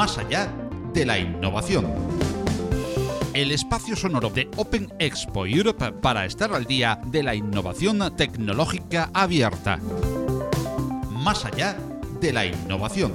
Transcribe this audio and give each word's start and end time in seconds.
más 0.00 0.16
allá 0.16 0.50
de 0.94 1.04
la 1.04 1.18
innovación. 1.18 1.84
El 3.34 3.52
espacio 3.52 3.94
sonoro 3.94 4.30
de 4.30 4.48
Open 4.56 4.90
Expo 4.98 5.44
Europe 5.44 5.92
para 5.92 6.24
estar 6.24 6.54
al 6.54 6.64
día 6.64 6.98
de 7.04 7.22
la 7.22 7.34
innovación 7.34 8.16
tecnológica 8.16 9.10
abierta. 9.12 9.78
Más 11.10 11.44
allá 11.44 11.76
de 12.18 12.32
la 12.32 12.46
innovación. 12.46 13.12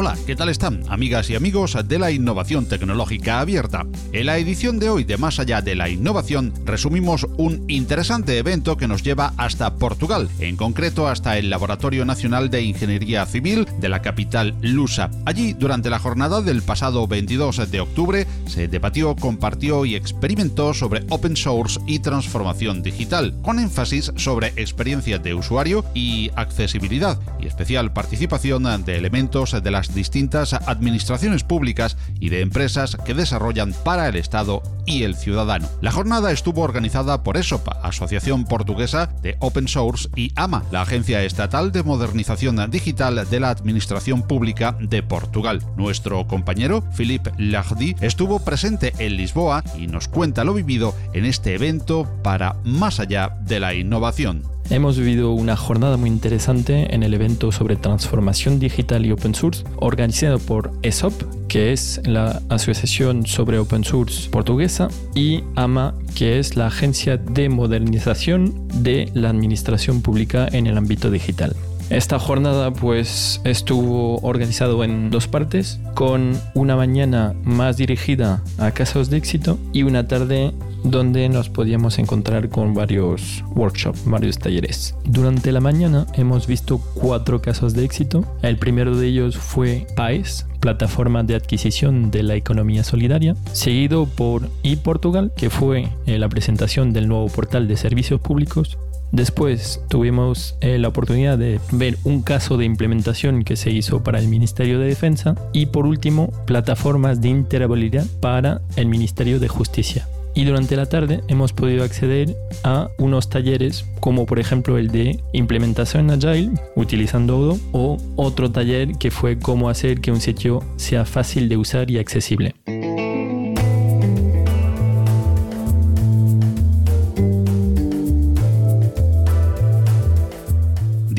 Hola, 0.00 0.16
¿qué 0.28 0.36
tal 0.36 0.48
están, 0.48 0.84
amigas 0.88 1.28
y 1.28 1.34
amigos 1.34 1.76
de 1.84 1.98
la 1.98 2.12
innovación 2.12 2.66
tecnológica 2.66 3.40
abierta? 3.40 3.84
En 4.12 4.26
la 4.26 4.38
edición 4.38 4.78
de 4.78 4.90
hoy 4.90 5.02
de 5.02 5.16
Más 5.16 5.40
allá 5.40 5.60
de 5.60 5.74
la 5.74 5.88
innovación, 5.88 6.54
resumimos 6.64 7.26
un 7.36 7.64
interesante 7.66 8.38
evento 8.38 8.76
que 8.76 8.86
nos 8.86 9.02
lleva 9.02 9.34
hasta 9.36 9.74
Portugal, 9.74 10.28
en 10.38 10.54
concreto 10.54 11.08
hasta 11.08 11.36
el 11.36 11.50
Laboratorio 11.50 12.04
Nacional 12.04 12.48
de 12.48 12.62
Ingeniería 12.62 13.26
Civil 13.26 13.66
de 13.80 13.88
la 13.88 14.00
capital 14.00 14.54
Lusa. 14.60 15.10
Allí, 15.24 15.52
durante 15.54 15.90
la 15.90 15.98
jornada 15.98 16.42
del 16.42 16.62
pasado 16.62 17.08
22 17.08 17.68
de 17.68 17.80
octubre, 17.80 18.28
se 18.46 18.68
debatió, 18.68 19.16
compartió 19.16 19.84
y 19.84 19.96
experimentó 19.96 20.74
sobre 20.74 21.06
open 21.08 21.34
source 21.34 21.80
y 21.88 21.98
transformación 21.98 22.84
digital, 22.84 23.34
con 23.42 23.58
énfasis 23.58 24.12
sobre 24.14 24.52
experiencia 24.54 25.18
de 25.18 25.34
usuario 25.34 25.84
y 25.92 26.30
accesibilidad, 26.36 27.18
y 27.40 27.48
especial 27.48 27.92
participación 27.92 28.84
de 28.84 28.96
elementos 28.96 29.60
de 29.60 29.70
las 29.72 29.87
distintas 29.94 30.52
administraciones 30.52 31.44
públicas 31.44 31.96
y 32.20 32.28
de 32.28 32.40
empresas 32.40 32.96
que 33.04 33.14
desarrollan 33.14 33.74
para 33.84 34.08
el 34.08 34.16
Estado 34.16 34.62
y 34.86 35.02
el 35.02 35.14
ciudadano. 35.16 35.68
La 35.80 35.92
jornada 35.92 36.32
estuvo 36.32 36.62
organizada 36.62 37.22
por 37.22 37.36
ESOPA, 37.36 37.78
Asociación 37.82 38.44
Portuguesa 38.44 39.10
de 39.22 39.36
Open 39.40 39.68
Source, 39.68 40.08
y 40.16 40.32
AMA, 40.36 40.64
la 40.70 40.82
Agencia 40.82 41.22
Estatal 41.22 41.72
de 41.72 41.82
Modernización 41.82 42.58
Digital 42.70 43.28
de 43.28 43.40
la 43.40 43.50
Administración 43.50 44.22
Pública 44.22 44.76
de 44.80 45.02
Portugal. 45.02 45.62
Nuestro 45.76 46.26
compañero, 46.26 46.82
Philippe 46.96 47.32
Lardy, 47.38 47.94
estuvo 48.00 48.40
presente 48.40 48.92
en 48.98 49.16
Lisboa 49.16 49.62
y 49.78 49.86
nos 49.86 50.08
cuenta 50.08 50.44
lo 50.44 50.54
vivido 50.54 50.94
en 51.12 51.24
este 51.24 51.54
evento 51.54 52.08
para 52.22 52.56
Más 52.64 53.00
allá 53.00 53.36
de 53.42 53.60
la 53.60 53.74
innovación. 53.74 54.57
Hemos 54.70 54.98
vivido 54.98 55.32
una 55.32 55.56
jornada 55.56 55.96
muy 55.96 56.10
interesante 56.10 56.94
en 56.94 57.02
el 57.02 57.14
evento 57.14 57.50
sobre 57.52 57.76
transformación 57.76 58.60
digital 58.60 59.06
y 59.06 59.12
open 59.12 59.34
source 59.34 59.64
organizado 59.76 60.38
por 60.38 60.72
ESOP, 60.82 61.14
que 61.48 61.72
es 61.72 62.02
la 62.04 62.42
Asociación 62.50 63.24
sobre 63.24 63.58
Open 63.58 63.82
Source 63.82 64.28
portuguesa, 64.28 64.88
y 65.14 65.42
AMA, 65.56 65.94
que 66.14 66.38
es 66.38 66.54
la 66.54 66.66
Agencia 66.66 67.16
de 67.16 67.48
Modernización 67.48 68.68
de 68.82 69.10
la 69.14 69.30
Administración 69.30 70.02
Pública 70.02 70.46
en 70.52 70.66
el 70.66 70.76
ámbito 70.76 71.10
digital. 71.10 71.56
Esta 71.88 72.18
jornada 72.18 72.70
pues 72.70 73.40
estuvo 73.44 74.18
organizado 74.18 74.84
en 74.84 75.08
dos 75.08 75.28
partes, 75.28 75.80
con 75.94 76.38
una 76.52 76.76
mañana 76.76 77.34
más 77.42 77.78
dirigida 77.78 78.42
a 78.58 78.72
casos 78.72 79.08
de 79.08 79.16
éxito 79.16 79.58
y 79.72 79.84
una 79.84 80.06
tarde 80.06 80.52
donde 80.84 81.28
nos 81.28 81.48
podíamos 81.48 81.98
encontrar 81.98 82.48
con 82.48 82.74
varios 82.74 83.44
workshops, 83.54 84.04
varios 84.04 84.38
talleres. 84.38 84.94
Durante 85.04 85.52
la 85.52 85.60
mañana 85.60 86.06
hemos 86.14 86.46
visto 86.46 86.78
cuatro 86.94 87.40
casos 87.42 87.74
de 87.74 87.84
éxito. 87.84 88.24
El 88.42 88.58
primero 88.58 88.96
de 88.96 89.06
ellos 89.08 89.36
fue 89.36 89.86
PAES, 89.96 90.46
plataforma 90.60 91.22
de 91.22 91.34
adquisición 91.34 92.10
de 92.10 92.22
la 92.22 92.34
economía 92.34 92.84
solidaria, 92.84 93.36
seguido 93.52 94.06
por 94.06 94.48
ePortugal, 94.62 95.32
que 95.36 95.50
fue 95.50 95.88
eh, 96.06 96.18
la 96.18 96.28
presentación 96.28 96.92
del 96.92 97.08
nuevo 97.08 97.28
portal 97.28 97.68
de 97.68 97.76
servicios 97.76 98.20
públicos. 98.20 98.78
Después 99.10 99.80
tuvimos 99.88 100.56
eh, 100.60 100.78
la 100.78 100.88
oportunidad 100.88 101.38
de 101.38 101.60
ver 101.72 101.96
un 102.04 102.20
caso 102.20 102.58
de 102.58 102.66
implementación 102.66 103.42
que 103.42 103.56
se 103.56 103.70
hizo 103.70 104.04
para 104.04 104.18
el 104.18 104.28
Ministerio 104.28 104.78
de 104.78 104.86
Defensa 104.86 105.34
y 105.54 105.66
por 105.66 105.86
último 105.86 106.30
plataformas 106.44 107.22
de 107.22 107.30
interoperabilidad 107.30 108.04
para 108.20 108.60
el 108.76 108.86
Ministerio 108.86 109.40
de 109.40 109.48
Justicia 109.48 110.06
y 110.38 110.44
durante 110.44 110.76
la 110.76 110.86
tarde 110.86 111.20
hemos 111.26 111.52
podido 111.52 111.82
acceder 111.82 112.36
a 112.62 112.90
unos 112.96 113.28
talleres 113.28 113.84
como 113.98 114.24
por 114.24 114.38
ejemplo 114.38 114.78
el 114.78 114.86
de 114.86 115.18
implementación 115.32 116.12
agile 116.12 116.52
utilizando 116.76 117.38
Odoo 117.38 117.58
o 117.72 117.96
otro 118.14 118.48
taller 118.52 118.92
que 118.98 119.10
fue 119.10 119.40
cómo 119.40 119.68
hacer 119.68 120.00
que 120.00 120.12
un 120.12 120.20
sitio 120.20 120.62
sea 120.76 121.04
fácil 121.04 121.48
de 121.48 121.56
usar 121.56 121.90
y 121.90 121.98
accesible. 121.98 122.54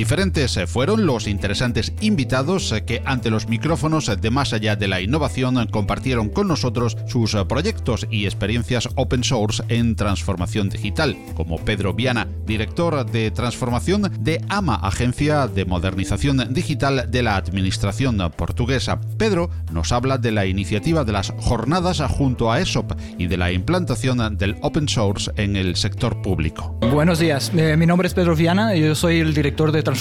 Diferentes 0.09 0.57
eh, 0.57 0.65
fueron 0.65 1.05
los 1.05 1.27
interesantes 1.27 1.93
invitados 2.01 2.71
eh, 2.71 2.83
que 2.83 3.03
ante 3.05 3.29
los 3.29 3.47
micrófonos 3.47 4.09
de 4.19 4.31
Más 4.31 4.53
allá 4.53 4.75
de 4.75 4.87
la 4.87 5.01
innovación 5.01 5.67
compartieron 5.67 6.29
con 6.29 6.47
nosotros 6.47 6.97
sus 7.05 7.35
eh, 7.35 7.45
proyectos 7.45 8.07
y 8.09 8.25
experiencias 8.25 8.89
open 8.95 9.23
source 9.23 9.63
en 9.67 9.95
transformación 9.95 10.69
digital, 10.69 11.15
como 11.35 11.59
Pedro 11.59 11.93
Viana, 11.93 12.27
director 12.47 13.05
de 13.05 13.29
transformación 13.29 14.11
de 14.19 14.43
AMA, 14.49 14.77
Agencia 14.77 15.47
de 15.47 15.65
Modernización 15.65 16.55
Digital 16.55 17.05
de 17.11 17.21
la 17.21 17.35
Administración 17.35 18.17
Portuguesa. 18.35 18.99
Pedro 19.19 19.51
nos 19.71 19.91
habla 19.91 20.17
de 20.17 20.31
la 20.31 20.47
iniciativa 20.47 21.03
de 21.03 21.11
las 21.11 21.31
jornadas 21.37 22.01
junto 22.09 22.51
a 22.51 22.59
ESOP 22.59 22.93
y 23.19 23.27
de 23.27 23.37
la 23.37 23.51
implantación 23.51 24.39
del 24.39 24.57
open 24.61 24.89
source 24.89 25.31
en 25.35 25.55
el 25.55 25.75
sector 25.75 26.19
público. 26.23 26.75
Buenos 26.91 27.19
días, 27.19 27.53
mi 27.53 27.85
nombre 27.85 28.07
es 28.07 28.15
Pedro 28.15 28.35
Viana, 28.35 28.73
yo 28.73 28.95
soy 28.95 29.19
el 29.19 29.35
director 29.35 29.71
de 29.71 29.83
transformación 29.83 29.98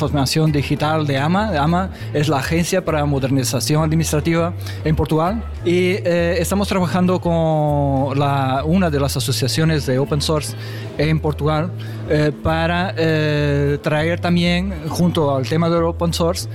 digital 0.53 1.07
de 1.07 1.19
AMA. 1.19 1.59
AMA 1.59 1.91
es 2.15 2.29
la 2.29 2.39
agencia 2.39 2.85
para 2.85 3.05
modernización 3.05 3.83
administrativa 3.83 4.53
en 4.85 4.95
Portugal 4.95 5.43
y 5.65 5.97
eh, 6.05 6.37
estamos 6.39 6.69
trabajando 6.69 7.21
con 7.21 8.19
la, 8.19 8.63
una 8.65 8.91
de 8.91 9.01
las 9.01 9.17
asociaciones 9.17 9.87
de 9.87 9.99
open 9.99 10.21
source 10.21 10.55
en 10.99 11.19
Portugal 11.21 11.71
eh, 12.09 12.33
para 12.43 12.95
eh, 12.97 13.79
traer 13.83 14.21
también, 14.21 14.73
junto 14.89 15.35
al 15.35 15.49
tema 15.49 15.69
del 15.69 15.85
open 15.85 16.13
source, 16.13 16.49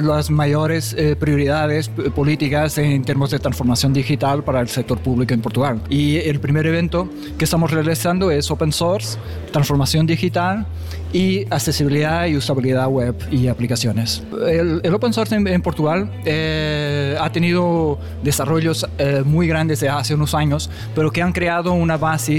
las 0.00 0.30
mayores 0.30 0.96
prioridades 1.18 1.88
políticas 2.14 2.78
en 2.78 3.04
términos 3.04 3.30
de 3.30 3.38
transformación 3.38 3.92
digital 3.92 4.42
para 4.44 4.60
el 4.60 4.68
sector 4.68 4.98
público 4.98 5.34
en 5.34 5.40
Portugal. 5.40 5.80
Y 5.88 6.16
el 6.16 6.40
primer 6.40 6.66
evento 6.66 7.08
que 7.36 7.44
estamos 7.44 7.70
realizando 7.70 8.30
es 8.30 8.50
open 8.50 8.72
source, 8.72 9.18
transformación 9.52 10.06
digital 10.06 10.66
y 11.12 11.46
accesibilidad 11.50 12.26
y 12.26 12.36
usabilidad 12.36 12.88
web 12.88 13.14
y 13.30 13.48
aplicaciones. 13.48 14.22
El, 14.46 14.82
open 14.92 15.12
source 15.12 15.34
en, 15.34 15.62
Portugal 15.62 16.10
eh, 16.24 17.16
ha 17.20 17.30
tenido 17.30 17.98
desarrollos 18.22 18.86
eh, 18.98 19.22
muy 19.24 19.46
grandes 19.46 19.80
desde 19.80 19.88
hace 19.90 20.14
unos 20.14 20.34
años, 20.34 20.70
pero 20.94 21.10
que 21.10 21.22
han 21.22 21.32
creado 21.32 21.72
una 21.72 21.96
base 21.96 22.38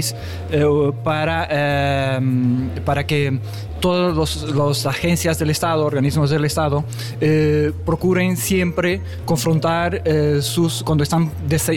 eh, 0.50 0.92
para, 1.04 2.20
para 2.84 3.06
que 3.06 3.38
todas 3.80 4.44
las 4.54 4.86
agencias 4.86 5.38
del 5.38 5.50
Estado, 5.50 5.84
organismos 5.84 6.30
del 6.30 6.44
Estado, 6.44 6.84
eh, 7.20 7.72
procuren 7.84 8.36
siempre 8.36 9.00
confrontar 9.24 10.02
eh, 10.04 10.40
sus, 10.42 10.82
cuando 10.82 11.02
están 11.02 11.32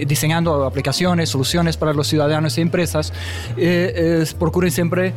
diseñando 0.05 0.65
aplicaciones, 0.65 1.29
soluciones 1.29 1.77
para 1.77 1.93
los 1.93 2.07
ciudadanos 2.07 2.57
y 2.57 2.61
empresas, 2.61 3.13
eh, 3.57 4.25
procuren 4.37 4.71
siempre 4.71 5.13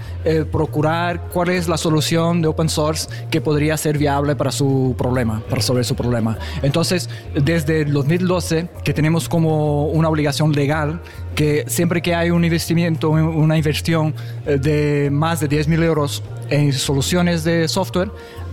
procurar 0.50 1.28
cuál 1.32 1.50
es 1.50 1.68
la 1.68 1.76
solución 1.76 2.42
de 2.42 2.48
open 2.48 2.68
source 2.68 3.08
que 3.30 3.40
podría 3.40 3.76
ser 3.76 3.98
viable 3.98 4.36
para 4.36 4.52
su 4.52 4.94
problema, 4.96 5.40
para 5.44 5.56
resolver 5.56 5.84
su 5.84 5.94
problema. 5.94 6.38
Entonces, 6.62 7.08
desde 7.34 7.82
el 7.82 7.92
2012, 7.92 8.68
que 8.84 8.92
tenemos 8.92 9.28
como 9.28 9.86
una 9.86 10.08
obligación 10.08 10.52
legal 10.52 11.00
que 11.36 11.64
siempre 11.68 12.02
que 12.02 12.14
hay 12.14 12.30
un 12.30 12.44
investimiento, 12.44 13.10
una 13.10 13.56
inversión 13.56 14.14
de 14.44 15.10
más 15.12 15.38
de 15.38 15.46
10 15.46 15.68
mil 15.68 15.82
euros 15.82 16.22
en 16.50 16.72
soluciones 16.72 17.44
de 17.44 17.68
software, 17.68 18.10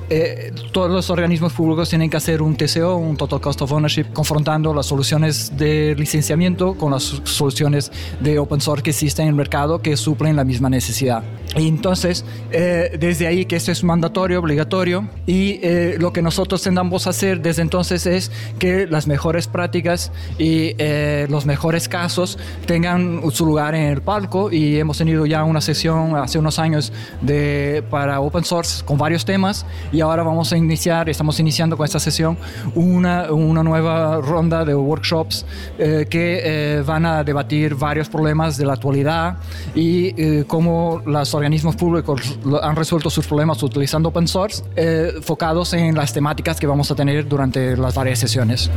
eh, 0.10 0.52
todos 0.72 0.92
los 0.92 1.10
organismos 1.10 1.54
públicos 1.54 1.90
tienen 1.90 2.10
que 2.10 2.18
hacer 2.18 2.42
un 2.42 2.56
TCO, 2.56 2.98
un 2.98 3.16
Total 3.16 3.40
Cost 3.40 3.62
of 3.62 3.72
Ownership, 3.72 4.08
confrontando 4.14 4.74
las 4.74 4.86
soluciones 4.86 5.58
de 5.58 5.96
licenciamiento 5.98 6.76
con 6.76 6.92
las 6.92 7.04
soluciones 7.24 7.92
de 8.20 8.38
open 8.38 8.60
source 8.60 8.84
que 8.84 8.90
existen 8.90 9.24
en 9.24 9.30
el 9.30 9.36
mercado 9.36 9.82
que 9.82 9.96
suplen 9.96 10.36
la 10.36 10.44
misma 10.44 10.70
necesidad. 10.70 11.24
Y 11.56 11.68
entonces, 11.68 12.26
eh, 12.52 12.98
desde 13.00 13.28
ahí 13.28 13.46
que 13.46 13.56
esto 13.56 13.72
es 13.72 13.84
mandatorio, 13.84 14.40
obligatorio, 14.40 15.08
y 15.28 15.60
eh, 15.62 15.98
lo 16.00 16.12
que 16.12 16.24
nosotros 16.24 16.64
tendamos 16.64 17.06
a 17.06 17.12
hacer 17.12 17.42
desde 17.42 17.62
entonces 17.62 18.08
es 18.08 18.32
que 18.58 18.88
las 18.88 19.06
mejores 19.06 19.48
prácticas 19.48 20.12
y 20.40 20.74
eh, 20.80 21.28
los 21.30 21.46
mejores 21.46 21.88
casos 21.88 22.40
tengan 22.66 23.22
su 23.32 23.46
lugar 23.46 23.76
en 23.76 23.84
el 23.84 24.02
palco. 24.02 24.52
Y 24.52 24.80
hemos 24.80 24.98
tenido 24.98 25.28
ya 25.28 25.44
una 25.44 25.62
sesión 25.62 26.16
hace 26.16 26.40
unos 26.40 26.58
años 26.58 26.92
de, 27.22 27.84
para 27.90 28.20
open 28.20 28.44
source 28.44 28.84
con 28.84 28.98
varios 28.98 29.24
temas. 29.24 29.66
Y 29.92 30.02
ahora 30.02 30.24
vamos 30.24 30.52
a 30.54 30.58
iniciar, 30.58 31.08
estamos 31.08 31.40
iniciando 31.40 31.78
con 31.78 31.86
esta 31.86 32.00
sesión 32.00 32.36
una, 32.74 33.32
una 33.32 33.62
nueva 33.62 34.22
ronda 34.22 34.66
de 34.66 34.74
workshops 34.74 35.46
que 35.78 36.84
van 36.86 37.06
a 37.06 37.24
debatir 37.24 37.76
varios 37.76 38.10
problemas 38.10 38.58
de 38.58 38.66
la 38.66 38.74
actualidad 38.74 39.38
y 39.76 40.44
cómo 40.44 41.02
las 41.06 41.34
organismos 41.44 41.76
públicos 41.76 42.40
han 42.62 42.76
resuelto 42.78 43.10
sus 43.10 43.28
problemas 43.28 43.62
utilizando 43.62 44.08
open 44.08 44.30
source, 44.30 44.64
eh, 44.78 45.12
enfocados 45.18 45.74
en 45.74 45.94
las 45.94 46.14
temáticas 46.14 46.58
que 46.58 46.66
vamos 46.66 46.90
a 46.90 46.96
tener 46.96 47.28
durante 47.28 47.76
las 47.76 47.96
varias 47.96 48.20
sesiones. 48.20 48.72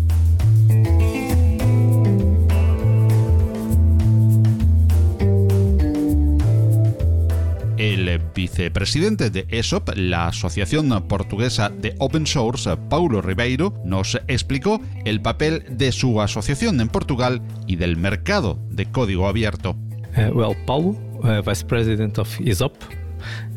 El 7.76 8.20
vicepresidente 8.34 9.30
de 9.30 9.46
ESOP, 9.48 9.90
la 9.94 10.26
Asociación 10.26 10.88
Portuguesa 11.06 11.70
de 11.70 11.94
Open 11.98 12.26
Source, 12.26 12.76
Paulo 12.88 13.22
Ribeiro, 13.22 13.74
nos 13.84 14.20
explicó 14.26 14.80
el 15.04 15.22
papel 15.22 15.64
de 15.70 15.92
su 15.92 16.20
asociación 16.20 16.80
en 16.80 16.88
Portugal 16.88 17.42
y 17.68 17.76
del 17.76 17.96
mercado 17.96 18.58
de 18.70 18.86
código 18.86 19.28
abierto. 19.28 19.76
Uh, 20.16 20.32
well, 20.32 20.56
Paulo, 20.66 20.96
uh, 21.26 21.43
vice 21.43 21.62
president 21.62 22.19
of 22.19 22.28
ESOP, 22.40 22.76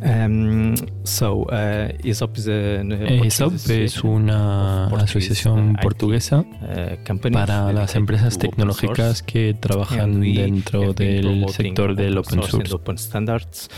Um, 0.01 0.75
so, 1.03 1.45
uh, 1.51 1.89
ESOP, 2.03 2.37
is 2.37 2.47
a, 2.47 2.81
ESOP 2.81 3.53
es 3.69 4.03
una 4.03 4.87
asociación 4.87 5.71
uh, 5.71 5.81
portuguesa 5.81 6.45
uh, 6.61 7.29
para 7.31 7.73
las 7.73 7.95
empresas 7.95 8.37
tecnológicas 8.37 9.21
que 9.21 9.53
trabajan 9.59 10.21
dentro 10.21 10.93
del 10.93 11.49
sector 11.49 11.95
del 11.95 12.17
open 12.17 12.43
source. 12.43 13.69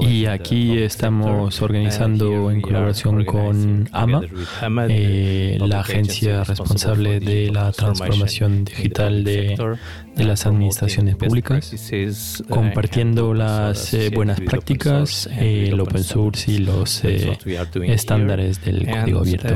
Y 0.00 0.26
aquí 0.26 0.78
estamos 0.78 1.60
organizando 1.62 2.50
en 2.50 2.60
colaboración 2.62 3.24
con 3.24 3.88
AMA, 3.92 4.22
eh, 4.88 5.58
la 5.60 5.80
agencia 5.80 6.44
responsable 6.44 7.20
de 7.20 7.50
la 7.50 7.72
transformación 7.72 8.64
digital 8.64 9.24
de, 9.24 9.56
de 10.16 10.24
las 10.24 10.46
administraciones 10.46 11.16
públicas, 11.16 11.74
compartiendo 12.48 13.34
las 13.34 13.94
eh, 14.06 14.10
buenas 14.14 14.40
prácticas, 14.40 15.28
eh, 15.32 15.68
el 15.68 15.80
open 15.80 16.02
source 16.04 16.50
y 16.50 16.58
los 16.58 17.04
eh, 17.04 17.38
estándares 17.86 18.64
del 18.64 18.86
código 18.86 19.20
abierto. 19.20 19.54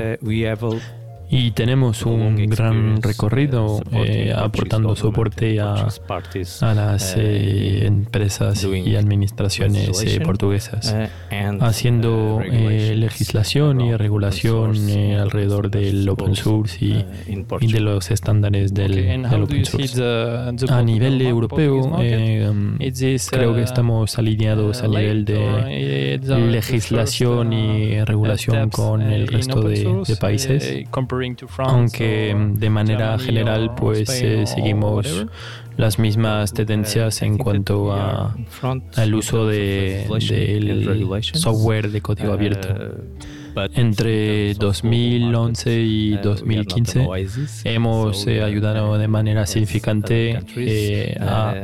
Y 1.34 1.52
tenemos 1.52 2.05
un 2.05 2.37
gran 2.46 3.00
recorrido 3.00 3.81
eh, 3.90 4.34
aportando 4.37 4.94
soporte 4.94 5.58
a, 5.62 5.88
a 6.61 6.75
las 6.75 7.14
eh, 7.17 7.87
empresas 7.87 8.62
y 8.64 8.96
administraciones 8.96 10.02
eh, 10.02 10.20
portuguesas, 10.20 10.94
haciendo 11.61 12.43
legislación 12.43 13.81
y 13.81 13.96
regulación 13.96 14.76
alrededor 15.19 15.70
del 15.70 16.06
open 16.06 16.37
source 16.37 16.76
y, 16.84 17.06
y 17.61 17.73
de 17.73 17.81
los 17.81 18.11
estándares 18.11 18.75
del, 18.75 18.94
del, 18.94 19.43
open 19.43 19.64
source. 19.64 20.02
A 20.69 20.82
nivel 20.82 21.23
europeo, 21.23 21.96
creo 23.31 23.55
que 23.55 23.62
estamos 23.62 24.19
alineados 24.19 24.82
a 24.82 24.88
nivel 24.88 25.25
de 25.25 26.20
legislación 26.50 27.55
y 27.55 28.05
regulación 28.05 28.69
con 28.69 29.00
el 29.00 29.28
resto 29.28 29.62
de, 29.62 30.02
de 30.06 30.17
países 30.17 30.85
aunque 31.59 32.35
de 32.55 32.71
manera 32.71 33.19
general 33.19 33.75
pues 33.75 34.09
eh, 34.23 34.47
seguimos 34.47 35.27
las 35.77 35.99
mismas 35.99 36.53
tendencias 36.53 37.23
en 37.23 37.39
cuanto 37.39 37.93
a, 37.93 38.35
al 38.97 39.15
uso 39.15 39.47
de, 39.47 40.07
del 40.29 41.23
software 41.35 41.91
de 41.91 42.01
código 42.01 42.33
abierto. 42.33 42.69
Entre 43.75 44.55
2011 44.55 45.81
y 45.81 46.17
2015 46.17 47.07
hemos 47.65 48.27
eh, 48.27 48.43
ayudado 48.43 48.97
de 48.97 49.09
manera 49.09 49.47
significante 49.47 50.41
eh, 50.57 51.17
a 51.21 51.55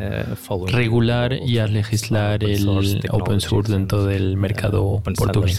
regular 0.67 1.33
y 1.33 1.59
a 1.59 1.67
legislar 1.67 2.45
el 2.45 2.69
open 3.11 3.41
source 3.41 3.73
dentro 3.73 4.05
del 4.05 4.37
mercado 4.37 5.01
portugués. 5.03 5.59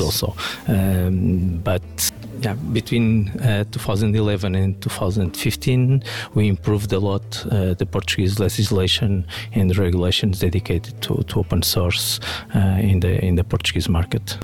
Yeah, 2.42 2.56
between 2.74 3.30
uh, 3.40 3.64
2011 3.72 4.56
and 4.56 4.82
2015, 4.82 6.04
we 6.34 6.48
improved 6.48 6.92
a 6.94 7.00
lot 7.00 7.46
uh, 7.46 7.74
the 7.74 7.86
Portuguese 7.86 8.40
legislation 8.40 9.26
and 9.54 9.78
regulations 9.78 10.40
dedicated 10.40 11.02
to, 11.02 11.24
to 11.24 11.40
open 11.40 11.62
source 11.62 12.20
uh, 12.56 12.60
in 12.82 13.00
the 13.00 13.24
in 13.24 13.36
the 13.36 13.44
Portuguese 13.44 13.90
market. 13.90 14.38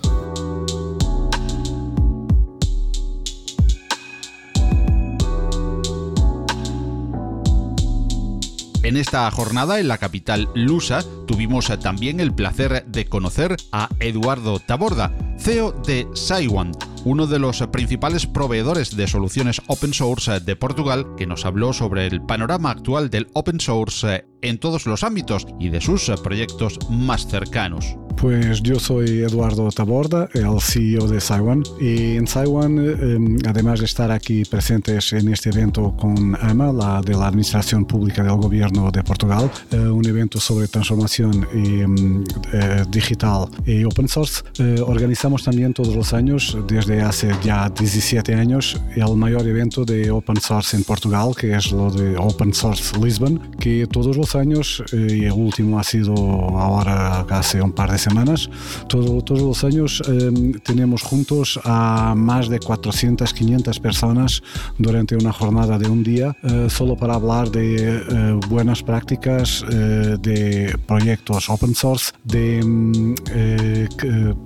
En 8.86 8.98
esta 8.98 9.32
jornada 9.32 9.80
en 9.80 9.88
la 9.88 9.98
capital 9.98 10.48
lusa 10.54 11.04
tuvimos 11.26 11.72
también 11.80 12.20
el 12.20 12.36
placer 12.36 12.86
de 12.86 13.06
conocer 13.06 13.56
a 13.72 13.90
Eduardo 14.00 14.60
Taborda, 14.60 15.12
CEO 15.38 15.72
de 15.86 16.08
Saiwan, 16.14 16.72
uno 17.04 17.28
de 17.28 17.40
los 17.40 17.62
principales 17.72 18.26
proveedores 18.26 18.96
de 18.96 19.08
soluciones 19.08 19.62
open 19.68 19.94
source 19.94 20.40
de 20.40 20.56
Portugal, 20.56 21.06
que 21.18 21.28
nos 21.28 21.46
habló 21.46 21.74
sobre 21.74 22.08
el 22.08 22.22
panorama 22.22 22.72
actual 22.72 23.10
del 23.10 23.28
open 23.34 23.60
source 23.60 24.26
en 24.42 24.58
todos 24.60 24.86
los 24.86 25.04
ámbitos 25.04 25.46
y 25.60 25.70
de 25.70 25.82
sus 25.82 26.12
proyectos 26.24 26.80
más 26.90 27.28
cercanos. 27.28 27.98
Pues 28.18 28.64
yo 28.64 28.80
soy 28.80 29.24
Eduardo 29.24 29.70
Taborda, 29.72 30.30
el 30.34 30.62
CEO 30.62 31.08
de 31.08 31.20
Saiwan. 31.20 31.64
Y 31.80 32.16
en 32.16 32.28
Saiwan, 32.28 32.78
em, 32.80 33.38
además 33.46 33.80
de 33.80 33.86
estar 33.86 34.10
aquí 34.10 34.44
presentes 34.46 35.12
en 35.14 35.32
este 35.34 35.50
evento 35.50 35.96
con 35.98 36.36
AMA, 36.42 36.72
la 36.72 37.02
de 37.02 37.14
la 37.14 37.28
Administración 37.28 37.86
Pública 37.86 38.24
del 38.24 38.38
Gobierno 38.38 38.90
de 38.90 39.04
Portugal, 39.04 39.52
eh, 39.72 39.78
un 39.78 40.06
evento 40.08 40.40
sobre 40.40 40.68
transformación 40.68 41.46
em, 41.54 42.24
eh, 42.54 42.86
digital 42.90 43.48
y 43.66 43.84
open 43.84 44.08
source, 44.08 44.44
eh, 44.60 44.80
organizamos 45.26 45.44
también 45.44 45.74
todos 45.74 45.96
los 45.96 46.14
años, 46.14 46.58
desde 46.68 47.02
hace 47.02 47.32
ya 47.44 47.70
17 47.70 48.36
años, 48.36 48.80
el 48.96 49.16
mayor 49.16 49.48
evento 49.48 49.84
de 49.84 50.12
open 50.12 50.40
source 50.40 50.78
en 50.78 50.84
Portugal, 50.84 51.34
que 51.36 51.56
es 51.56 51.72
lo 51.72 51.90
de 51.90 52.16
Open 52.18 52.54
Source 52.54 52.96
Lisbon, 53.00 53.40
que 53.60 53.88
todos 53.88 54.18
los 54.18 54.36
años, 54.36 54.84
y 54.92 55.26
el 55.26 55.32
último 55.32 55.80
ha 55.80 55.84
sido 55.84 56.14
ahora 56.14 57.22
hace 57.30 57.60
un 57.62 57.72
par 57.72 57.92
de 57.92 57.98
semanas. 57.98 58.50
Todo, 58.88 59.22
todos 59.22 59.42
los 59.42 59.64
años 59.64 60.04
em, 60.08 60.54
tenemos 60.60 61.02
juntos 61.02 61.60
a 61.64 62.14
más 62.16 62.48
de 62.48 62.60
400, 62.60 63.34
500 63.34 63.80
personas 63.80 64.44
durante 64.78 65.16
una 65.16 65.32
jornada 65.32 65.80
de 65.80 65.90
un 65.90 66.04
día, 66.04 66.36
eh, 66.44 66.68
solo 66.70 66.96
para 66.96 67.16
hablar 67.16 67.50
de 67.50 67.98
eh, 67.98 68.40
buenas 68.48 68.84
prácticas, 68.84 69.66
eh, 69.72 70.18
de 70.20 70.78
proyectos 70.86 71.50
open 71.50 71.74
source, 71.74 72.12
de 72.24 72.60
em, 72.60 73.16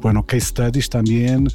bueno, 0.01 0.25
case 0.25 0.49
studies 0.49 0.68
también, 0.89 1.47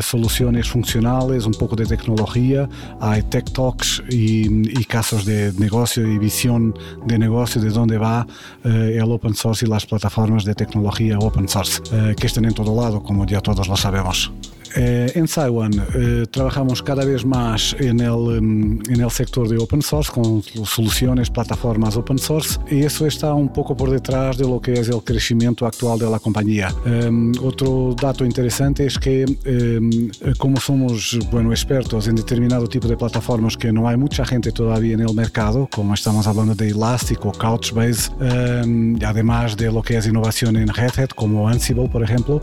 soluciones 0.00 0.68
funcionales, 0.68 1.46
un 1.46 1.52
poco 1.52 1.76
de 1.76 1.86
tecnología, 1.86 2.68
hay 3.00 3.22
tech 3.22 3.50
talks 3.52 4.02
y 4.08 4.84
casos 4.84 5.24
de 5.24 5.52
negocio 5.58 6.06
y 6.06 6.18
visión 6.18 6.74
de 7.06 7.18
negocio 7.18 7.60
de 7.60 7.70
dónde 7.70 7.98
va 7.98 8.26
el 8.64 9.10
open 9.10 9.34
source 9.34 9.64
y 9.64 9.68
las 9.68 9.86
plataformas 9.86 10.44
de 10.44 10.54
tecnología 10.54 11.18
open 11.18 11.48
source, 11.48 11.82
eh, 11.92 12.14
que 12.18 12.26
están 12.26 12.44
en 12.44 12.54
todo 12.54 12.74
lado, 12.74 13.02
como 13.02 13.26
ya 13.26 13.40
todos 13.40 13.68
lo 13.68 13.76
sabemos. 13.76 14.30
Eh, 14.76 15.12
en 15.14 15.26
Taiwan 15.26 15.72
eh, 15.94 16.24
trabajamos 16.30 16.82
cada 16.82 17.04
vez 17.04 17.24
em, 17.24 18.78
en 18.88 19.00
el 19.00 19.10
sector 19.10 19.48
de 19.48 19.56
open 19.58 19.82
source 19.82 20.10
con 20.12 20.42
soluciones, 20.42 21.30
plataformas 21.30 21.96
open 21.96 22.18
source 22.18 22.58
y 22.70 22.80
eso 22.80 23.06
está 23.06 23.32
un 23.34 23.52
poco 23.52 23.76
por 23.76 23.90
detrás 23.90 24.36
de 24.36 24.44
lo 24.44 24.60
que 24.60 24.74
es 24.74 24.88
el 24.88 25.02
crecimiento 25.02 25.66
actual 25.66 25.98
de 25.98 26.10
la 26.10 26.18
compañía. 26.18 26.74
Em, 26.84 27.32
otro 27.42 27.94
dato 28.00 28.24
interesante 28.24 28.86
es 28.86 28.98
que 28.98 29.24
em, 29.44 30.10
como 30.36 30.58
somos 30.58 31.18
bueno, 31.30 31.50
expertos 31.52 32.08
en 32.08 32.16
determinado 32.16 32.66
tipo 32.66 32.88
de 32.88 32.96
plataformas 32.96 33.56
que 33.56 33.72
no 33.72 33.88
hay 33.88 33.96
mucha 33.96 34.24
gente 34.24 34.52
todavía 34.52 34.98
el 35.00 35.14
mercado, 35.14 35.68
como 35.70 35.94
estamos 35.94 36.26
hablando 36.26 36.54
de 36.54 36.68
Elastic 36.68 37.24
o 37.24 37.32
Couchbase, 37.32 38.10
además 39.04 39.56
de 39.56 39.70
lo 39.70 39.82
que 39.82 39.96
es 39.96 40.06
innovación 40.06 40.56
en 40.56 40.68
Red 40.68 40.98
Hat 40.98 41.10
como 41.14 41.48
Ansible, 41.48 41.88
por 41.88 42.02
ejemplo, 42.02 42.40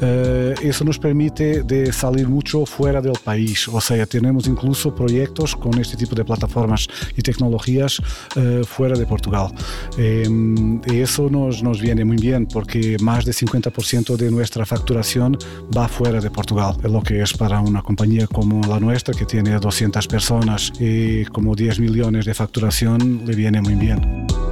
eh, 0.00 0.54
eso 0.62 0.84
nos 0.84 0.98
permite 0.98 1.62
de 1.68 1.92
salir 1.92 2.28
mucho 2.28 2.66
fuera 2.66 3.00
del 3.00 3.18
país. 3.22 3.68
O 3.68 3.80
sea, 3.80 4.06
tenemos 4.06 4.46
incluso 4.48 4.94
proyectos 4.94 5.54
con 5.54 5.78
este 5.78 5.96
tipo 5.96 6.16
de 6.16 6.24
plataformas 6.24 6.88
y 7.16 7.22
tecnologías 7.22 8.00
eh, 8.34 8.62
fuera 8.66 8.98
de 8.98 9.06
Portugal. 9.06 9.52
Y 9.96 11.00
eso 11.00 11.28
nos, 11.30 11.62
nos 11.62 11.80
viene 11.80 12.04
muy 12.04 12.16
bien 12.16 12.46
porque 12.46 12.96
más 13.00 13.24
de 13.24 13.32
50% 13.32 14.16
de 14.16 14.30
nuestra 14.30 14.64
facturación 14.64 15.36
va 15.76 15.86
fuera 15.88 16.20
de 16.20 16.30
Portugal, 16.30 16.76
lo 16.82 17.02
que 17.02 17.22
es 17.22 17.32
para 17.34 17.60
una 17.60 17.82
compañía 17.82 18.26
como 18.26 18.66
la 18.66 18.80
nuestra 18.80 19.14
que 19.14 19.24
tiene 19.24 19.58
200 19.58 20.06
personas 20.08 20.72
y 20.80 21.24
como 21.26 21.54
10 21.54 21.80
millones 21.80 22.24
de 22.24 22.34
facturación 22.34 23.22
le 23.26 23.34
viene 23.34 23.60
muy 23.60 23.74
bien. 23.74 24.47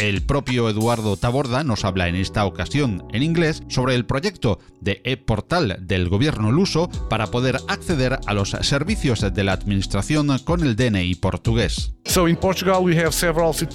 El 0.00 0.22
propio 0.22 0.70
Eduardo 0.70 1.18
Taborda 1.18 1.62
nos 1.62 1.84
habla 1.84 2.08
en 2.08 2.16
esta 2.16 2.46
ocasión 2.46 3.04
en 3.12 3.22
inglés 3.22 3.62
sobre 3.68 3.94
el 3.94 4.06
proyecto 4.06 4.58
de 4.80 5.02
e-portal 5.04 5.76
del 5.82 6.08
gobierno 6.08 6.50
luso 6.50 6.88
para 7.10 7.26
poder 7.26 7.58
acceder 7.68 8.18
a 8.24 8.32
los 8.32 8.48
servicios 8.62 9.20
de 9.20 9.44
la 9.44 9.52
administración 9.52 10.38
con 10.38 10.62
el 10.62 10.74
DNI 10.74 11.16
portugués. 11.16 11.92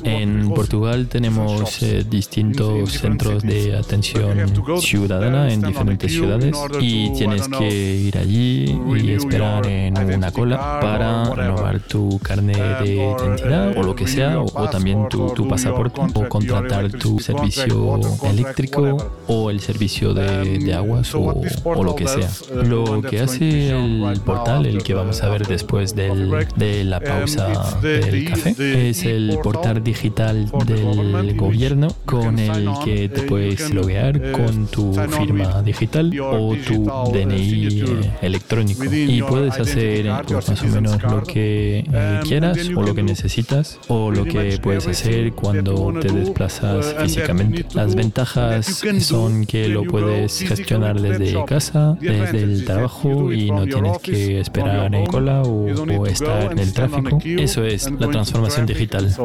En 0.04 0.50
Portugal 0.50 1.08
tenemos 1.08 1.82
eh, 1.84 2.04
distintos 2.10 2.92
centros 2.92 3.44
de 3.44 3.78
atención 3.78 4.52
ciudadana 4.82 5.54
en 5.54 5.62
diferentes 5.62 6.12
ciudades 6.12 6.54
y 6.82 7.14
tienes 7.14 7.48
que 7.48 7.70
ir 7.70 8.18
allí 8.18 8.78
y 8.98 9.12
esperar 9.12 9.66
en 9.68 9.98
una 9.98 10.32
cola 10.32 10.80
para 10.82 11.34
renovar 11.34 11.80
tu 11.82 12.20
carnet 12.20 12.80
de 12.80 12.96
identidad 12.96 13.78
o 13.78 13.84
lo 13.84 13.96
que 13.96 14.08
sea, 14.08 14.40
o, 14.42 14.70
también 14.70 15.08
tu, 15.08 15.28
tu 15.34 15.48
pasaporte 15.48 16.02
o 16.02 16.28
contratar 16.28 16.92
tu 16.92 17.20
servicio 17.20 18.00
eléctrico 18.24 18.98
o 19.28 19.50
el 19.50 19.62
servicio 19.62 20.14
de, 20.14 20.60
de 20.60 20.74
aguas 20.74 21.14
o, 21.16 21.42
o, 21.64 21.84
lo 21.84 21.96
que 21.96 22.08
sea. 22.08 22.30
Lo 22.64 23.02
que 23.02 23.22
hace 23.22 23.70
el 23.70 24.20
portal, 24.22 24.66
el 24.66 24.84
que 24.84 24.94
vamos 24.94 25.22
a 25.22 25.30
ver 25.30 25.46
después 25.48 25.96
del, 25.96 26.48
de 26.58 26.84
la 26.84 27.00
pausa 27.00 27.80
del 27.82 28.15
café, 28.24 28.90
es 28.90 29.04
el 29.04 29.38
portal 29.44 29.84
digital 29.84 30.50
del 30.66 31.36
gobierno 31.36 31.88
con 32.06 32.40
el 32.40 32.70
que 32.84 33.10
te 33.10 33.24
puedes 33.24 33.74
loguear 33.74 34.32
con 34.32 34.68
tu 34.68 34.94
firma 34.94 35.62
digital 35.62 36.12
o 36.20 36.56
tu 36.56 36.86
DNI 37.12 38.12
electrónico 38.22 38.84
y 38.92 39.22
puedes 39.22 39.60
hacer 39.60 40.10
pues, 40.28 40.50
más 40.50 40.62
o 40.62 40.68
menos 40.68 41.04
lo 41.04 41.24
que 41.24 41.86
eh, 41.92 42.20
quieras 42.24 42.58
o 42.76 42.82
lo 42.82 42.96
que 42.96 43.04
necesitas 43.04 43.80
o 43.88 44.12
lo 44.12 44.24
que 44.26 44.60
puedes 44.62 44.88
hacer 44.88 45.34
cuando 45.34 45.94
te 46.00 46.12
desplazas 46.12 46.96
físicamente. 47.02 47.66
Las 47.74 47.96
ventajas 47.96 48.84
son 49.00 49.46
que 49.46 49.68
lo 49.68 49.84
puedes 49.84 50.40
gestionar 50.40 51.00
desde 51.00 51.44
casa, 51.46 51.98
desde 52.00 52.44
el 52.44 52.66
trabajo 52.66 53.32
y 53.32 53.52
no 53.52 53.66
tienes 53.66 53.98
que 54.00 54.40
esperar 54.40 54.94
en 54.94 55.06
cola 55.06 55.42
o, 55.42 55.66
o 55.66 56.06
estar 56.06 56.52
en 56.52 56.60
el 56.60 56.74
tráfico. 56.74 57.20
Eso 57.24 57.64
es 57.64 57.90
la 58.06 58.12
transformación 58.12 58.66
digital. 58.66 59.16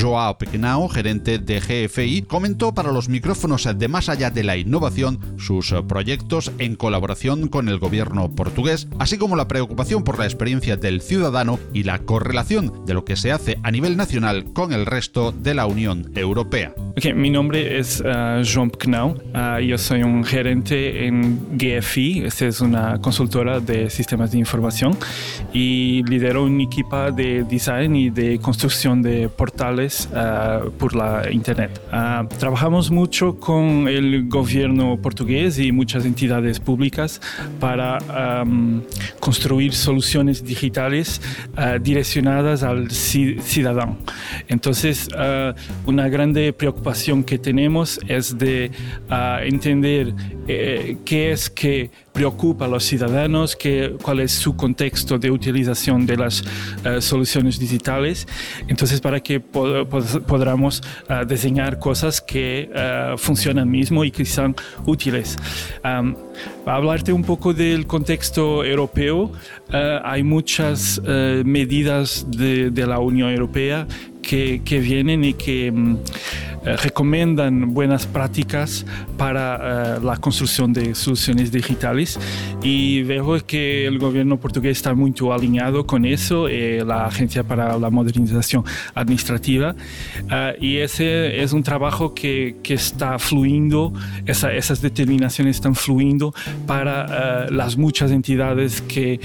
Joao 0.00 0.38
Pequenao, 0.38 0.88
gerente 0.88 1.38
de 1.38 1.58
GFI, 1.60 2.22
comentó 2.22 2.72
para 2.72 2.92
los 2.92 3.08
micrófonos 3.08 3.68
de 3.76 3.88
Más 3.88 4.08
allá 4.08 4.30
de 4.30 4.44
la 4.44 4.56
innovación 4.56 5.18
sus 5.38 5.74
proyectos 5.88 6.52
en 6.58 6.76
colaboración 6.76 7.48
con 7.48 7.68
el 7.68 7.78
gobierno 7.78 8.30
portugués, 8.30 8.86
así 8.98 9.18
como 9.18 9.34
la 9.34 9.48
preocupación 9.48 10.04
por 10.04 10.18
la 10.18 10.26
experiencia 10.26 10.76
del 10.76 11.00
ciudadano 11.00 11.58
y 11.72 11.82
la 11.82 11.98
correlación 12.00 12.84
de 12.86 12.94
lo 12.94 13.04
que 13.04 13.16
se 13.16 13.32
hace 13.32 13.58
a 13.62 13.70
nivel 13.70 13.96
nacional 13.96 14.52
con 14.52 14.72
el 14.72 14.86
resto 14.86 15.32
de 15.32 15.54
la 15.54 15.66
Unión 15.66 16.12
Europea. 16.14 16.74
Okay, 16.96 17.14
mi 17.14 17.30
nombre 17.30 17.78
es 17.78 18.00
uh, 18.00 18.42
João 18.42 18.68
Pequenão. 18.68 19.14
Uh, 19.32 19.60
yo 19.60 19.78
soy 19.78 20.02
un 20.02 20.24
gerente 20.24 21.06
en 21.06 21.38
GFI. 21.56 22.24
Esta 22.26 22.46
es 22.46 22.60
una 22.60 22.98
consultora 23.00 23.60
de 23.60 23.88
sistemas 23.88 24.32
de 24.32 24.38
información 24.38 24.96
y 25.52 26.02
lidero 26.08 26.42
un 26.42 26.60
equipo 26.60 27.12
de 27.12 27.44
design 27.44 27.94
y 27.94 28.10
de 28.10 28.40
construcción 28.40 29.00
de 29.00 29.28
portales 29.28 29.87
uh, 29.88 30.70
por 30.72 30.94
la 30.94 31.30
internet. 31.30 31.80
trabajamos 32.38 32.90
mucho 32.90 33.38
con 33.38 33.88
el 33.88 34.28
gobierno 34.28 34.98
portugués 35.00 35.58
y 35.58 35.72
muchas 35.72 36.04
entidades 36.04 36.60
públicas 36.60 37.20
para 37.60 37.98
um, 38.42 38.82
construir 39.20 39.72
soluciones 39.72 40.44
digitales 40.44 41.20
direccionadas 41.80 42.62
al 42.62 42.90
ciudadano. 42.90 43.96
Entonces, 44.48 45.08
una 45.86 46.08
grande 46.08 46.52
preocupación 46.52 47.24
que 47.24 47.38
tenemos 47.38 48.00
es 48.08 48.36
de 48.38 48.70
uh, 49.10 49.42
entender 49.42 50.14
eh, 50.46 50.96
qué 51.04 51.32
es 51.32 51.50
que 51.50 51.90
preocupa 52.12 52.64
a 52.64 52.68
los 52.68 52.84
ciudadanos, 52.84 53.54
qué, 53.54 53.94
cuál 54.02 54.20
es 54.20 54.32
su 54.32 54.56
contexto 54.56 55.18
de 55.18 55.30
utilización 55.30 56.04
de 56.04 56.16
las 56.16 56.42
uh, 56.42 57.00
soluciones 57.00 57.58
digitales. 57.58 58.26
Entonces, 58.66 59.00
para 59.00 59.20
que 59.20 59.38
pod 59.38 59.77
podamos 59.86 60.82
uh, 61.08 61.24
diseñar 61.26 61.78
cosas 61.78 62.20
que 62.20 62.70
funcionan 63.16 63.70
mismo 63.70 64.04
y 64.04 64.10
que 64.10 64.24
sean 64.24 64.54
útiles. 64.86 65.36
Para 65.82 66.76
hablarte 66.76 67.12
un 67.12 67.24
poco 67.24 67.52
del 67.52 67.86
contexto 67.86 68.64
europeo, 68.64 69.32
hay 69.70 70.22
muchas 70.22 71.00
medidas 71.44 72.26
de, 72.30 72.70
de, 72.70 72.86
la 72.86 72.98
Unión 72.98 73.30
Europea 73.30 73.86
que, 74.28 74.80
vienen 74.80 75.24
y 75.24 75.34
que 75.34 75.68
eh, 75.68 75.72
recomiendan 76.76 77.72
buenas 77.74 78.06
prácticas 78.06 78.84
para 79.16 79.96
eh, 79.96 80.00
la 80.02 80.16
construcción 80.16 80.72
de 80.72 80.94
soluciones 80.94 81.50
digitales 81.50 82.18
y 82.62 83.02
veo 83.02 83.44
que 83.46 83.86
el 83.86 83.98
gobierno 83.98 84.38
portugués 84.38 84.78
está 84.78 84.94
muy 84.94 85.14
alineado 85.32 85.86
con 85.86 86.04
eso, 86.04 86.48
eh, 86.48 86.82
la 86.86 87.06
Agencia 87.06 87.42
para 87.42 87.78
la 87.78 87.90
Modernización 87.90 88.64
Administrativa 88.94 89.74
y 90.60 90.76
ese 90.78 91.42
es 91.42 91.52
un 91.52 91.62
trabajo 91.62 92.14
que, 92.14 92.56
que 92.62 92.74
está 92.74 93.18
fluyendo, 93.18 93.92
esa, 94.26 94.52
esas 94.52 94.80
determinaciones 94.80 95.56
están 95.56 95.74
fluyendo 95.74 96.34
para 96.66 97.50
las 97.50 97.76
muchas 97.76 98.10
entidades 98.10 98.80
que, 98.82 99.20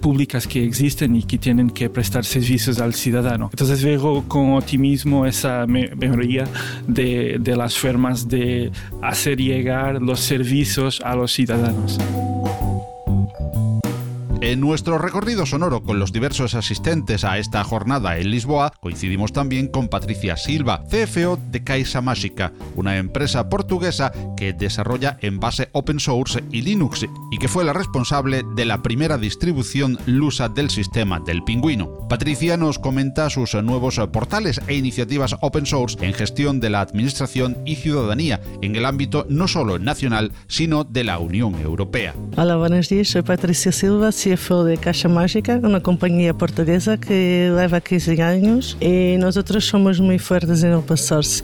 públicas 0.00 0.46
que 0.46 0.64
existen 0.64 1.16
y 1.16 1.22
que 1.22 1.38
tienen 1.38 1.70
que 1.70 1.88
prestar 1.88 2.24
servicios 2.24 2.80
al 2.80 2.94
ciudadano. 2.94 3.48
Entonces 3.52 3.82
veo 3.82 4.24
con 4.28 4.52
optimismo 4.52 5.26
esa 5.26 5.66
mejoría 5.66 6.46
de, 6.88 7.36
de 7.38 7.56
las 7.56 7.78
formas 7.78 8.28
de 8.28 8.72
hacer 9.02 9.38
llegar 9.38 10.02
los 10.02 10.18
servicios 10.18 11.00
a 11.04 11.14
los 11.14 11.32
ciudadanos. 11.32 11.98
En 14.48 14.60
nuestro 14.60 14.96
recorrido 14.96 15.44
sonoro 15.44 15.82
con 15.82 15.98
los 15.98 16.10
diversos 16.10 16.54
asistentes 16.54 17.22
a 17.22 17.36
esta 17.36 17.62
jornada 17.64 18.16
en 18.16 18.30
Lisboa, 18.30 18.72
coincidimos 18.80 19.34
también 19.34 19.68
con 19.68 19.88
Patricia 19.88 20.38
Silva, 20.38 20.84
CFO 20.88 21.38
de 21.50 21.64
Caixa 21.64 22.00
Mágica, 22.00 22.54
una 22.74 22.96
empresa 22.96 23.50
portuguesa 23.50 24.10
que 24.38 24.54
desarrolla 24.54 25.18
en 25.20 25.38
base 25.38 25.68
open 25.72 26.00
source 26.00 26.42
y 26.50 26.62
Linux 26.62 27.04
y 27.30 27.36
que 27.36 27.48
fue 27.48 27.62
la 27.62 27.74
responsable 27.74 28.42
de 28.56 28.64
la 28.64 28.80
primera 28.80 29.18
distribución 29.18 29.98
lusa 30.06 30.48
del 30.48 30.70
sistema 30.70 31.20
del 31.20 31.44
pingüino. 31.44 32.08
Patricia 32.08 32.56
nos 32.56 32.78
comenta 32.78 33.28
sus 33.28 33.52
nuevos 33.52 34.00
portales 34.10 34.62
e 34.66 34.76
iniciativas 34.76 35.36
open 35.42 35.66
source 35.66 35.98
en 36.00 36.14
gestión 36.14 36.58
de 36.58 36.70
la 36.70 36.80
administración 36.80 37.58
y 37.66 37.76
ciudadanía 37.76 38.40
en 38.62 38.76
el 38.76 38.86
ámbito 38.86 39.26
no 39.28 39.46
solo 39.46 39.78
nacional, 39.78 40.32
sino 40.46 40.84
de 40.84 41.04
la 41.04 41.18
Unión 41.18 41.54
Europea. 41.56 42.14
Hola, 42.38 42.56
buenos 42.56 42.88
días, 42.88 43.08
soy 43.08 43.20
Patricia 43.20 43.72
Silva, 43.72 44.08
CFO 44.08 44.37
de 44.38 44.76
Caixa 44.78 45.08
Mágica, 45.08 45.60
uma 45.62 45.80
companhia 45.80 46.32
portuguesa 46.32 46.96
que 46.96 47.50
leva 47.54 47.80
15 47.80 48.20
anos 48.22 48.76
e 48.80 49.18
nós 49.18 49.34
somos 49.60 50.00
muito 50.00 50.22
fortes 50.22 50.62
em 50.64 50.74
open 50.74 50.96
source. 50.96 51.42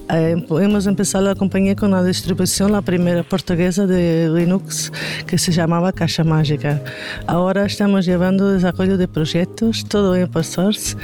Hemos 0.63 0.87
empezado 0.87 1.29
a 1.29 1.35
companhia 1.35 1.75
com 1.75 1.93
a 1.93 2.03
distribuição, 2.03 2.75
a 2.75 2.81
primeira 2.81 3.23
portuguesa 3.23 3.87
de 3.87 4.29
Linux, 4.33 4.91
que 5.27 5.37
se 5.37 5.53
chamava 5.53 5.93
Caixa 5.93 6.25
Mágica. 6.25 6.83
Agora 7.27 7.67
estamos 7.67 8.07
levando 8.07 8.43
o 8.43 8.55
desenvolvimento 8.55 8.99
de 8.99 9.07
projetos, 9.07 9.83
todo 9.83 10.17
em 10.17 10.25
open 10.25 10.43
source, 10.43 10.97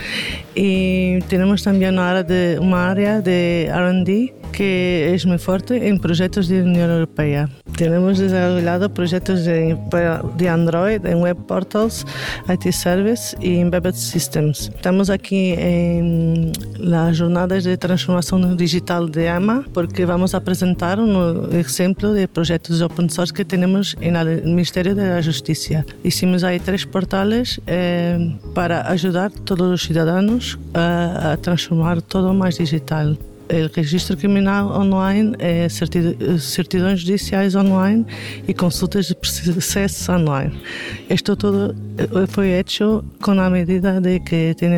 e 0.57 1.19
temos 1.29 1.63
também 1.63 1.91
uma 1.91 2.03
área 2.03 2.25
de, 2.25 2.59
uma 2.61 2.79
área 2.79 3.21
de 3.21 3.67
R&D 3.67 4.33
que 4.53 5.15
es 5.15 5.27
muy 5.27 5.39
fuerte 5.39 5.89
en 5.89 5.99
proyectos 5.99 6.49
de 6.49 6.63
Unión 6.63 6.91
Europea. 6.91 7.49
Tenemos 7.81 8.19
desarrollado 8.19 8.93
proyectos 8.93 9.47
de, 9.47 9.75
de 10.37 10.49
Android 10.51 11.03
en 11.07 11.23
Web 11.23 11.39
Portals, 11.47 12.05
IT 12.47 12.73
Service 12.73 13.35
y 13.41 13.57
Embedded 13.57 13.95
Systems. 13.95 14.71
Estamos 14.77 15.09
aquí 15.09 15.55
en 15.57 16.53
las 16.77 17.19
jornadas 17.19 17.65
de 17.65 17.79
transformación 17.79 18.59
digital 18.59 19.11
de 19.11 19.31
AMA 19.31 19.65
porque 19.73 20.05
vamos 20.05 20.35
a 20.35 20.41
presentar 20.41 21.01
un 21.01 21.49
ejemplo 21.57 22.13
de 22.13 22.29
proyectos 22.29 22.83
open 22.83 23.09
source 23.09 23.33
que 23.33 23.47
tenemos 23.47 23.97
en 24.03 24.15
el 24.17 24.43
Ministerio 24.45 24.95
de 24.95 25.09
la 25.09 25.23
Justicia. 25.23 25.87
Hicimos 26.05 26.45
ahí 26.45 26.61
tres 26.61 26.85
portales 26.85 27.63
eh, 27.67 28.37
para 28.55 28.91
ayudar 28.91 29.33
a 29.35 29.45
todos 29.45 29.71
los 29.71 29.83
ciudadanos 29.85 30.59
a, 30.75 31.33
a 31.33 31.37
transformar 31.39 32.03
todo 32.03 32.35
más 32.35 32.59
digital 32.59 33.19
o 33.51 33.71
registro 33.75 34.17
criminal 34.17 34.81
online, 34.81 35.35
é 35.39 35.69
certidões 35.69 37.01
judiciais 37.01 37.55
online 37.55 38.07
e 38.47 38.55
consultas 38.55 39.07
de 39.07 39.15
processo 39.15 40.13
online. 40.13 40.61
Isto 41.09 41.37
todo 41.37 41.75
foi 42.29 42.49
hecho 42.51 43.05
com 43.21 43.33
a 43.33 43.51
medida 43.51 44.01
de 44.01 44.21
que 44.21 44.55
tem 44.55 44.71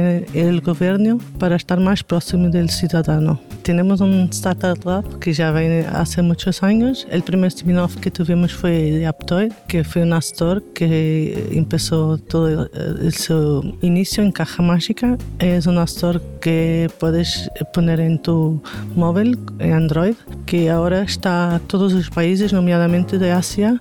o 0.56 0.62
governo 0.62 1.18
para 1.38 1.56
estar 1.56 1.78
mais 1.78 2.02
próximo 2.02 2.50
do 2.50 2.70
cidadão. 2.70 3.38
Temos 3.62 4.00
um 4.00 4.26
Startup 4.32 4.80
Lab 4.84 5.18
que 5.18 5.32
já 5.32 5.52
vem 5.52 5.82
há 5.86 6.22
muitos 6.22 6.62
anos. 6.62 7.06
O 7.16 7.22
primeiro 7.22 7.54
spin-off 7.54 7.96
que 7.98 8.10
tivemos 8.10 8.50
foi 8.50 9.04
Aptoid, 9.04 9.54
que 9.68 9.84
foi 9.84 10.02
uma 10.02 10.18
store 10.18 10.60
que 10.74 11.64
começou 11.68 12.18
todo 12.18 12.68
o 13.06 13.10
seu 13.12 13.62
início 13.80 14.24
em 14.24 14.32
Caja 14.32 14.62
Mágica. 14.62 15.16
É 15.38 15.60
uma 15.66 15.84
store 15.84 16.20
que 16.40 16.88
podes 16.98 17.48
pôr 17.72 18.00
em 18.00 18.16
tu 18.16 18.60
móvil 18.96 19.38
en 19.60 19.72
Android, 19.72 20.16
que 20.44 20.68
ahora 20.68 21.02
está 21.04 21.54
en 21.54 21.68
todos 21.68 21.92
los 21.92 22.10
países, 22.10 22.52
nomeadamente 22.52 23.16
de 23.16 23.30
Asia 23.30 23.80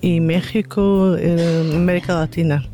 y 0.00 0.20
México, 0.20 1.16
en 1.16 1.76
América 1.76 2.14
Latina. 2.14 2.64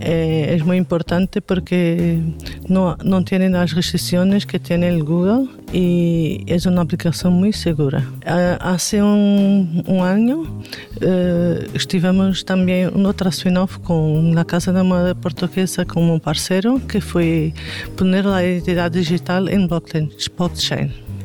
Eh, 0.00 0.54
es 0.56 0.64
muy 0.64 0.78
importante 0.78 1.42
porque 1.42 2.18
no, 2.66 2.96
no 3.04 3.22
tienen 3.22 3.52
las 3.52 3.74
restricciones 3.74 4.46
que 4.46 4.58
tiene 4.58 4.88
el 4.88 5.04
Google 5.04 5.48
y 5.72 6.42
es 6.46 6.64
una 6.66 6.80
aplicación 6.80 7.34
muy 7.34 7.52
segura. 7.52 8.04
Hace 8.60 9.02
un, 9.02 9.84
un 9.86 10.00
año 10.00 10.62
eh, 11.00 11.68
estivemos 11.74 12.44
también 12.44 12.92
en 12.94 13.06
otra 13.06 13.28
spin-off 13.30 13.78
con 13.78 14.34
la 14.34 14.44
Casa 14.44 14.72
de 14.72 14.82
Moda 14.82 15.14
Portuguesa 15.14 15.84
como 15.84 16.18
parcero 16.18 16.80
que 16.88 17.00
fue 17.00 17.52
poner 17.96 18.24
la 18.24 18.44
identidad 18.44 18.90
digital 18.90 19.48
en 19.48 19.68
blockchain. 19.68 20.10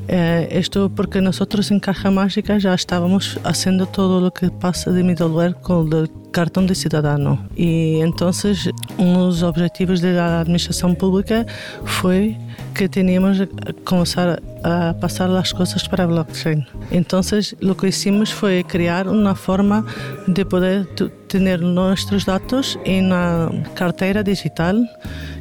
Eh, 0.08 0.48
esto 0.52 0.90
porque 0.90 1.22
nosotros 1.22 1.72
en 1.72 1.80
Caja 1.80 2.12
Mágica 2.12 2.58
ya 2.58 2.74
estábamos 2.74 3.40
haciendo 3.44 3.88
todo 3.88 4.22
lo 4.22 4.32
que 4.32 4.50
pasa 4.50 4.92
de 4.92 5.04
middleware 5.04 5.56
con 5.56 5.92
el 5.94 6.12
cartón 6.32 6.68
de 6.68 6.76
ciudadano. 6.76 7.48
Y 7.56 8.02
entonces 8.02 8.70
uno 8.98 9.22
de 9.22 9.26
los 9.28 9.44
objetivos 9.44 10.02
de 10.02 10.14
la 10.14 10.42
administración 10.42 10.96
pública 10.96 11.46
fue 11.86 12.38
que 12.74 12.90
teníamos 12.90 13.40
que 13.40 13.74
comenzar 13.84 14.44
a 14.64 14.96
pasar 15.00 15.30
las 15.30 15.54
cosas 15.54 15.88
para 15.88 16.06
blockchain. 16.06 16.68
Entonces 16.92 17.56
lo 17.62 17.76
que 17.78 17.88
hicimos 17.88 18.34
fue 18.34 18.64
crear 18.68 19.08
una 19.08 19.34
forma 19.34 19.86
de 20.28 20.46
poder 20.46 20.88
tener 21.28 21.62
nuestros 21.62 22.26
datos 22.26 22.78
en 22.86 23.06
una 23.06 23.50
cartera 23.74 24.22
digital 24.22 24.90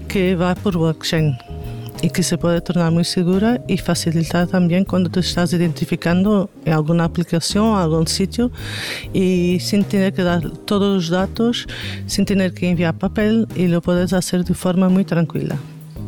que 0.09 0.37
va 0.37 0.55
por 0.55 0.79
blockchain 0.79 1.37
y 2.05 2.11
que 2.11 2.23
se 2.23 2.37
puede 2.37 2.61
tornar 2.61 2.93
muy 2.93 3.05
segura 3.05 3.63
y 3.67 3.79
facilitar 3.79 4.47
también 4.47 4.85
cuando 4.85 5.09
te 5.09 5.21
estás 5.21 5.55
identificando 5.55 6.51
en 6.67 6.75
alguna 6.75 7.05
aplicación, 7.05 7.79
algún 7.79 8.07
sitio 8.07 8.51
y 9.15 9.59
sin 9.61 9.85
tener 9.85 10.13
que 10.13 10.23
dar 10.23 10.51
todos 10.67 10.95
los 10.97 11.09
datos, 11.09 11.67
sin 12.07 12.27
tener 12.27 12.53
que 12.53 12.69
enviar 12.69 12.93
papel 12.99 13.49
y 13.57 13.69
lo 13.69 13.81
puedes 13.81 14.13
hacer 14.13 14.45
de 14.45 14.53
forma 14.53 14.91
muy 14.91 15.07
tranquila. 15.07 15.57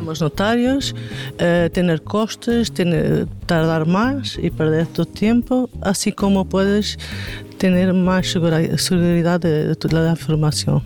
Los 0.05 0.21
notarios, 0.21 0.95
eh, 1.39 1.71
tener 1.73 2.03
costes, 2.03 2.73
tener, 2.73 3.27
tardar 3.47 3.87
más 3.87 4.39
y 4.39 4.51
perder 4.51 4.87
tu 4.89 5.07
tiempo, 5.07 5.71
así 5.81 6.13
como 6.13 6.45
puedes 6.45 6.99
tener 7.59 7.93
más 7.95 8.29
seguridad 8.29 9.41
de, 9.41 9.75
de 9.75 9.77
la 9.93 10.11
información. 10.11 10.83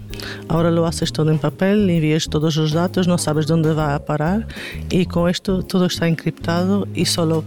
Ahora 0.49 0.71
lo 0.71 0.87
haces 0.87 1.13
todo 1.13 1.31
en 1.31 1.39
papel, 1.39 1.89
envías 1.89 2.29
todos 2.29 2.57
los 2.57 2.73
datos, 2.73 3.09
no 3.09 3.19
sabes 3.19 3.47
dónde 3.47 3.73
va 3.73 3.95
a 3.95 4.05
parar 4.05 4.47
y 4.91 5.07
con 5.07 5.29
esto 5.29 5.63
todo 5.63 5.87
está 5.87 6.07
encriptado 6.09 6.87
y 6.95 7.07
solo 7.07 7.45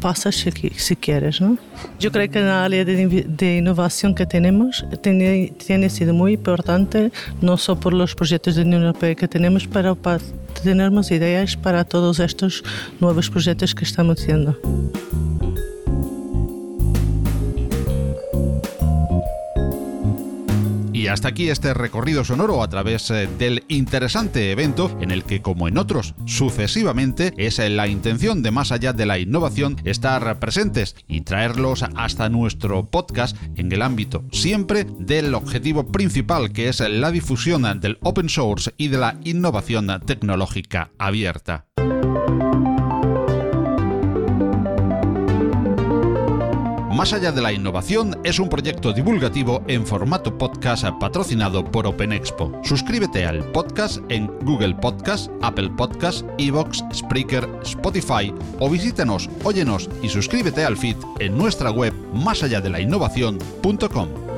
pasas 0.00 0.34
si, 0.36 0.50
si 0.76 0.96
quieres. 0.96 1.40
¿no? 1.40 1.56
Yo 1.98 2.12
creo 2.12 2.30
que 2.30 2.40
la 2.40 2.64
área 2.64 2.84
de, 2.84 3.06
de 3.06 4.14
que 4.16 4.26
tiene, 4.26 5.52
tiene, 5.64 5.90
sido 5.90 6.14
muy 6.14 6.34
importante, 6.34 7.10
no 7.40 7.56
solo 7.56 7.80
por 7.80 7.92
los 7.94 8.14
proyectos 8.14 8.56
de 8.56 8.62
Unión 8.62 8.82
Europea 8.82 9.14
que 9.14 9.28
tenemos, 9.28 9.66
pero 9.66 9.94
para 9.94 10.20
tener 10.62 10.90
más 10.90 11.10
ideas 11.10 11.56
para 11.56 11.84
todos 11.84 12.20
estos 12.20 12.62
nuevos 13.00 13.30
proyectos 13.30 13.74
que 13.74 13.84
estamos 13.84 14.20
haciendo. 14.20 14.56
Hasta 21.12 21.28
aquí 21.28 21.50
este 21.50 21.74
recorrido 21.74 22.24
sonoro 22.24 22.62
a 22.62 22.68
través 22.68 23.10
eh, 23.10 23.28
del 23.38 23.64
interesante 23.68 24.50
evento 24.50 24.96
en 25.00 25.10
el 25.10 25.24
que, 25.24 25.42
como 25.42 25.68
en 25.68 25.76
otros 25.76 26.14
sucesivamente, 26.24 27.34
es 27.36 27.58
la 27.58 27.86
intención 27.86 28.42
de 28.42 28.50
más 28.50 28.72
allá 28.72 28.92
de 28.92 29.06
la 29.06 29.18
innovación 29.18 29.76
estar 29.84 30.38
presentes 30.38 30.96
y 31.06 31.20
traerlos 31.20 31.84
hasta 31.96 32.28
nuestro 32.28 32.90
podcast 32.90 33.36
en 33.56 33.70
el 33.70 33.82
ámbito 33.82 34.24
siempre 34.32 34.86
del 34.98 35.34
objetivo 35.34 35.86
principal 35.92 36.52
que 36.52 36.68
es 36.68 36.80
la 36.80 37.10
difusión 37.10 37.80
del 37.80 37.98
open 38.02 38.28
source 38.28 38.72
y 38.76 38.88
de 38.88 38.98
la 38.98 39.16
innovación 39.24 39.88
tecnológica 40.06 40.92
abierta. 40.98 41.66
Más 46.92 47.14
allá 47.14 47.32
de 47.32 47.40
la 47.40 47.54
innovación 47.54 48.20
es 48.22 48.38
un 48.38 48.50
proyecto 48.50 48.92
divulgativo 48.92 49.62
en 49.66 49.86
formato 49.86 50.36
podcast 50.36 50.84
patrocinado 51.00 51.64
por 51.64 51.86
OpenExpo. 51.86 52.52
Suscríbete 52.62 53.24
al 53.24 53.42
podcast 53.52 53.98
en 54.10 54.26
Google 54.42 54.74
Podcast, 54.74 55.30
Apple 55.40 55.70
Podcast, 55.74 56.26
Evox, 56.36 56.84
Spreaker, 56.92 57.48
Spotify 57.62 58.34
o 58.60 58.68
visítanos, 58.68 59.30
óyenos 59.42 59.88
y 60.02 60.10
suscríbete 60.10 60.66
al 60.66 60.76
feed 60.76 60.96
en 61.18 61.38
nuestra 61.38 61.70
web 61.70 61.94
más 62.12 62.42
allá 62.42 62.60
de 62.60 62.68
la 62.68 62.80
innovación.com. 62.80 64.31